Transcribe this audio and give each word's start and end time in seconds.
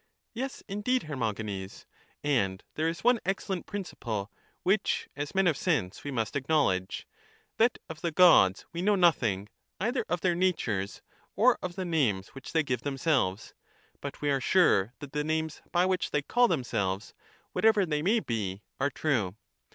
Yes, 0.33 0.63
indeed, 0.67 1.03
Hermogenes; 1.03 1.85
and 2.23 2.63
there 2.73 2.87
is 2.87 3.03
one 3.03 3.19
excellent 3.23 3.67
principle 3.67 4.31
which, 4.63 5.07
as 5.15 5.35
men 5.35 5.45
of 5.45 5.55
sense, 5.55 6.03
we 6.03 6.09
must 6.09 6.35
acknowledge,— 6.35 7.05
that 7.59 7.77
of 7.87 8.01
the 8.01 8.11
Gods 8.11 8.65
we 8.73 8.81
know 8.81 8.95
nothing, 8.95 9.47
either 9.79 10.03
of 10.09 10.21
their 10.21 10.33
natures 10.33 11.03
or 11.35 11.59
of 11.61 11.75
the 11.75 11.85
names 11.85 12.29
which 12.29 12.51
they 12.51 12.63
give 12.63 12.81
themselves; 12.81 13.53
but 14.01 14.21
we 14.21 14.31
are 14.31 14.41
sure 14.41 14.91
that 15.01 15.11
the 15.11 15.23
names 15.23 15.61
by 15.71 15.85
which 15.85 16.09
they 16.09 16.23
call 16.23 16.47
themselves, 16.47 17.13
whatever 17.51 17.85
they 17.85 18.01
may 18.01 18.19
be, 18.19 18.63
are 18.79 18.89
true. 18.89 19.35